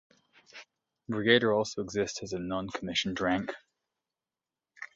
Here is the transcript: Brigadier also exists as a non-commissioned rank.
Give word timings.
Brigadier 1.07 1.53
also 1.53 1.83
exists 1.83 2.23
as 2.23 2.33
a 2.33 2.39
non-commissioned 2.39 3.21
rank. 3.21 3.51